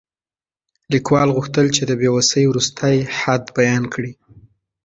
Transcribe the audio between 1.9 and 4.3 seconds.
بې وسۍ وروستی حد بیان کړي.